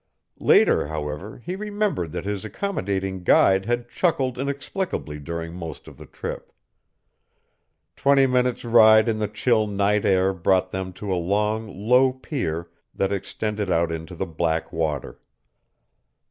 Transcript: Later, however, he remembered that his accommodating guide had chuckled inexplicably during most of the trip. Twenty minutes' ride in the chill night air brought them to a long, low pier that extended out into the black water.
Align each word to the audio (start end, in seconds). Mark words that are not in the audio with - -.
Later, 0.39 0.87
however, 0.87 1.37
he 1.45 1.55
remembered 1.55 2.11
that 2.11 2.25
his 2.25 2.43
accommodating 2.43 3.21
guide 3.23 3.67
had 3.67 3.87
chuckled 3.87 4.39
inexplicably 4.39 5.19
during 5.19 5.53
most 5.53 5.87
of 5.87 5.95
the 5.97 6.07
trip. 6.07 6.51
Twenty 7.95 8.25
minutes' 8.25 8.65
ride 8.65 9.07
in 9.07 9.19
the 9.19 9.27
chill 9.27 9.67
night 9.67 10.03
air 10.03 10.33
brought 10.33 10.71
them 10.71 10.91
to 10.93 11.13
a 11.13 11.21
long, 11.21 11.67
low 11.67 12.11
pier 12.13 12.67
that 12.95 13.13
extended 13.13 13.69
out 13.69 13.91
into 13.91 14.15
the 14.15 14.25
black 14.25 14.73
water. 14.73 15.19